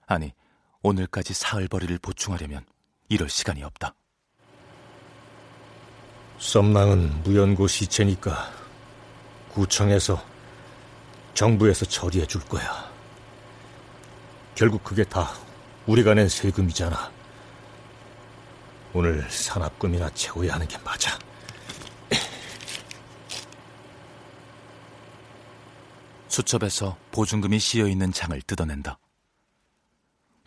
[0.07, 0.33] 아니,
[0.81, 2.65] 오늘까지 사흘벌이를 보충하려면
[3.09, 3.93] 이럴 시간이 없다.
[6.39, 8.51] 썸낭은 무연고 시체니까
[9.49, 10.23] 구청에서
[11.33, 12.91] 정부에서 처리해 줄 거야.
[14.55, 15.31] 결국 그게 다
[15.85, 17.11] 우리가 낸 세금이잖아.
[18.93, 21.17] 오늘 산업금이나 채워야 하는 게 맞아.
[26.35, 28.99] 수첩에서 보증금이 씌여 있는 장을 뜯어낸다.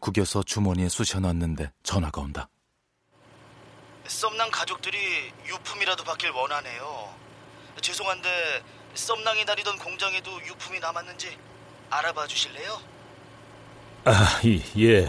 [0.01, 2.51] 구겨서 주머니에 쑤셔 넣었는데 전화가 온다.
[4.07, 4.99] 썸낭 가족들이
[5.47, 7.15] 유품이라도 받길 원하네요.
[7.81, 8.63] 죄송한데
[8.95, 11.39] 썸낭이 다니던 공장에도 유품이 남았는지
[11.89, 12.83] 알아봐 주실래요?
[14.05, 15.09] 아, 이, 예.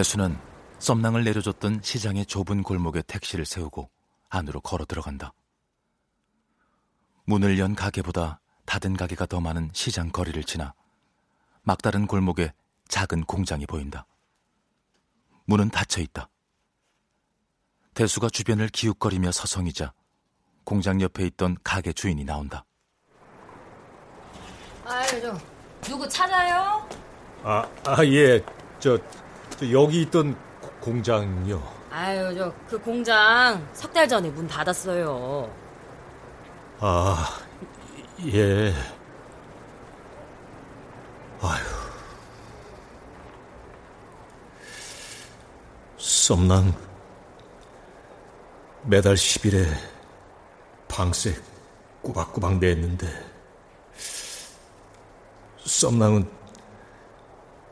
[0.00, 0.34] 대수는
[0.78, 3.90] 썸낭을 내려줬던 시장의 좁은 골목에 택시를 세우고
[4.30, 5.34] 안으로 걸어 들어간다.
[7.26, 10.72] 문을 연 가게보다 닫은 가게가 더 많은 시장 거리를 지나
[11.60, 12.54] 막다른 골목에
[12.88, 14.06] 작은 공장이 보인다.
[15.44, 16.30] 문은 닫혀 있다.
[17.92, 19.92] 대수가 주변을 기웃거리며 서성이자
[20.64, 22.64] 공장 옆에 있던 가게 주인이 나온다.
[24.86, 25.38] 아유, 저
[25.82, 26.88] 누구 찾아요?
[27.44, 28.42] 아, 아, 예.
[28.78, 28.98] 저,
[29.60, 30.36] 저 여기 있던
[30.80, 31.62] 공장요.
[31.90, 35.52] 아유, 저 그 공장 석 달 전에 문 닫았어요.
[36.80, 37.38] 아,
[38.26, 38.72] 예.
[41.42, 41.80] 아휴.
[45.98, 46.72] 썸낭
[48.84, 49.66] 매달 10일에
[50.88, 51.34] 방세
[52.02, 53.06] 꾸박꾸박 냈는데
[55.64, 56.30] 썸낭은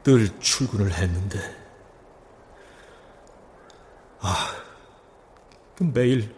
[0.03, 1.39] 늘 출근을 했는데
[4.21, 4.55] 아
[5.81, 6.35] 매일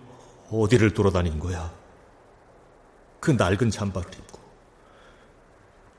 [0.51, 1.73] 어디를 돌아다닌 거야
[3.21, 4.41] 그 낡은 잠바를 입고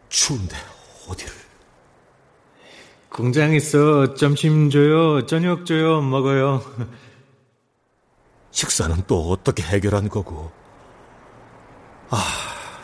[0.09, 0.55] 추운데
[1.07, 1.41] 어디를
[3.11, 6.61] 공장에서 점심 줘요, 저녁 줘요, 먹어요.
[8.51, 10.49] 식사는 또 어떻게 해결한 거고?
[12.09, 12.17] 아,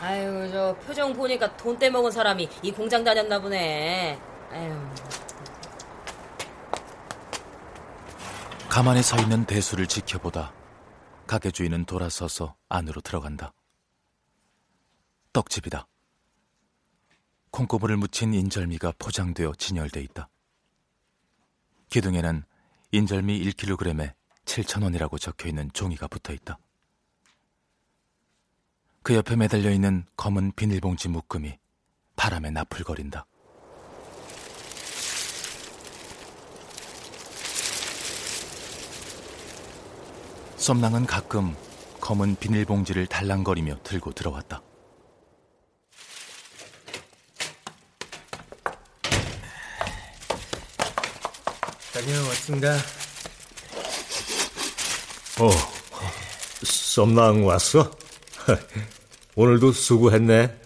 [0.02, 4.18] 아유, 저 표정 보니까 돈 떼먹은 사람이 이 공장 다녔나 보네.
[4.52, 4.74] 아유.
[8.68, 10.52] 가만히 서 있는 대수를 지켜보다
[11.26, 13.52] 가게 주인은 돌아서서 안으로 들어간다.
[15.32, 15.86] 떡집이다.
[17.50, 20.28] 콩고물을 묻힌 인절미가 포장되어 진열돼 있다.
[21.88, 22.44] 기둥에는
[22.92, 24.14] 인절미 1kg에
[24.44, 26.58] 7,000원이라고 적혀 있는 종이가 붙어 있다.
[29.02, 31.58] 그 옆에 매달려 있는 검은 비닐봉지 묶음이
[32.16, 33.26] 바람에 나풀거린다.
[40.58, 41.56] 썸낭은 가끔
[42.00, 44.60] 검은 비닐봉지를 달랑거리며 들고 들어왔다.
[51.94, 52.74] 다녀왔습니다.
[55.40, 55.50] 어,
[56.64, 57.90] 썸낭 왔어?
[59.36, 60.58] 오늘도 수고했네.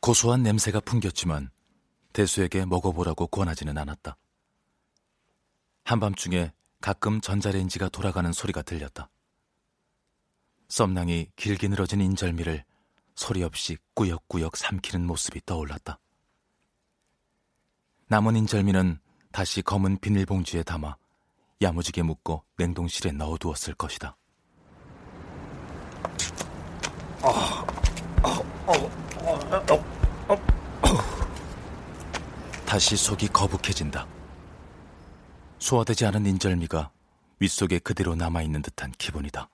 [0.00, 1.50] 고소한 냄새가 풍겼지만
[2.12, 4.16] 대수에게 먹어보라고 권하지는 않았다.
[5.84, 9.10] 한밤중에 가끔 전자레인지가 돌아가는 소리가 들렸다.
[10.68, 12.64] 썸낭이 길게 늘어진 인절미를
[13.14, 15.98] 소리 없이 꾸역꾸역 삼키는 모습이 떠올랐다.
[18.08, 18.98] 남은 인절미는
[19.32, 20.96] 다시 검은 비닐봉지에 담아
[21.62, 24.16] 야무지게 묶고 냉동실에 넣어두었을 것이다.
[32.70, 34.06] 다시 속이 거북해진다.
[35.58, 36.92] 소화되지 않은 인절미가
[37.40, 39.50] 윗속에 그대로 남아있는 듯한 기분이다.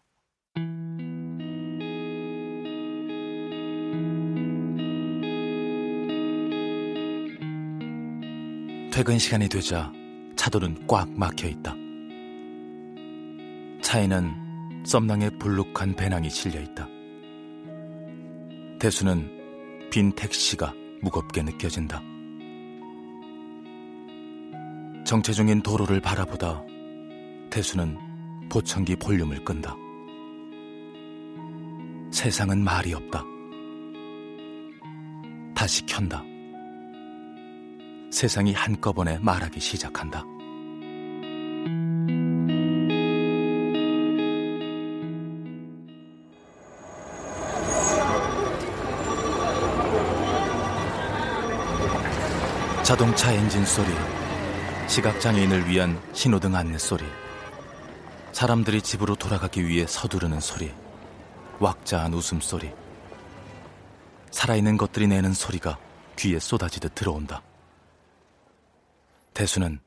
[8.93, 9.91] 퇴근 시간이 되자
[10.37, 11.75] 차도는 꽉 막혀 있다.
[13.81, 16.87] 차에는 썸낭의 불룩한 배낭이 실려 있다.
[18.79, 22.03] 대수는 빈 택시가 무겁게 느껴진다.
[25.07, 26.65] 정체 중인 도로를 바라보다
[27.49, 27.97] 대수는
[28.49, 29.77] 보청기 볼륨을 끈다.
[32.11, 33.23] 세상은 말이 없다.
[35.55, 36.25] 다시 켠다.
[38.11, 40.25] 세상이 한꺼번에 말하기 시작한다.
[52.83, 53.89] 자동차 엔진 소리,
[54.89, 57.05] 시각장애인을 위한 신호등 안내 소리,
[58.33, 60.73] 사람들이 집으로 돌아가기 위해 서두르는 소리,
[61.59, 62.73] 왁자한 웃음소리,
[64.31, 65.79] 살아있는 것들이 내는 소리가
[66.17, 67.43] 귀에 쏟아지듯 들어온다.
[69.35, 69.81] 대수는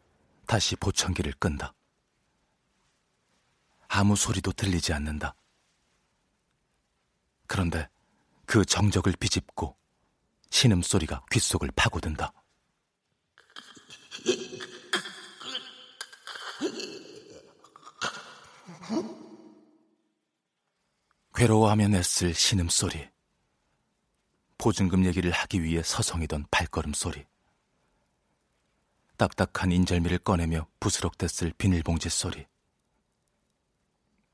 [0.46, 1.74] 다시 보청기를 끈다.
[3.88, 5.34] 아무 소리도 들리지 않는다.
[7.48, 7.88] 그런데
[8.46, 9.76] 그 정적을 비집고
[10.52, 12.34] 신음소리가 귓속을 파고든다.
[21.40, 23.10] 괴로워하며 냈을 신음소리.
[24.58, 27.26] 보증금 얘기를 하기 위해 서성이던 발걸음 소리.
[29.16, 32.46] 딱딱한 인절미를 꺼내며 부스럭댔을 비닐봉지 소리.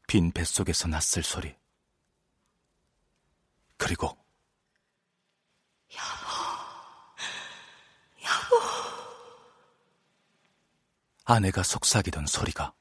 [0.07, 1.55] 빈 뱃속에서 났을 소리.
[3.77, 4.07] 그리고
[8.23, 8.65] 여보.
[11.25, 12.73] 아내가 속삭이던 소리가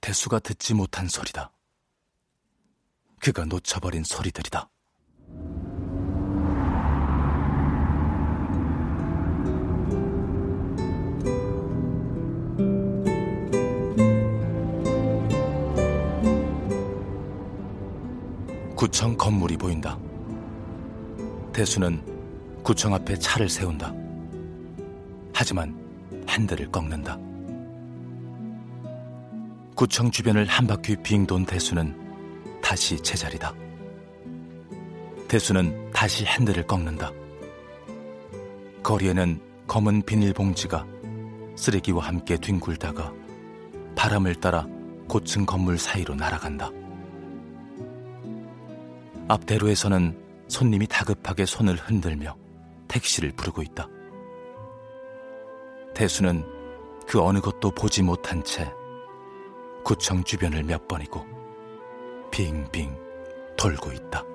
[0.00, 1.53] 대수가 듣지 못한 소리다.
[3.24, 4.68] 그가 놓쳐버린 소리들이다.
[18.76, 19.98] 구청 건물이 보인다.
[21.54, 22.02] 대수는
[22.62, 23.90] 구청 앞에 차를 세운다.
[25.32, 25.74] 하지만
[26.28, 27.18] 핸들을 꺾는다.
[29.74, 32.03] 구청 주변을 한 바퀴 빙 돈 대수는
[32.64, 33.54] 다시 제자리다.
[35.28, 37.12] 대수는 다시 핸들을 꺾는다.
[38.82, 39.38] 거리에는
[39.68, 40.86] 검은 비닐봉지가
[41.56, 43.12] 쓰레기와 함께 뒹굴다가
[43.94, 44.66] 바람을 따라
[45.08, 46.70] 고층 건물 사이로 날아간다.
[49.28, 52.34] 앞대로에서는 손님이 다급하게 손을 흔들며
[52.88, 53.88] 택시를 부르고 있다.
[55.94, 56.44] 대수는
[57.06, 58.72] 그 어느 것도 보지 못한 채
[59.84, 61.43] 구청 주변을 몇 번이고
[62.34, 62.90] 빙빙
[63.56, 64.33] 돌고 있다.